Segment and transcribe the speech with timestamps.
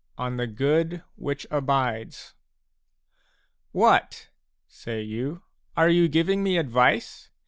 [0.17, 2.33] ON THE GOOD WHICH ABIDES"
[3.71, 4.29] What/'
[4.67, 5.43] say you,"
[5.77, 7.29] are you giving me advice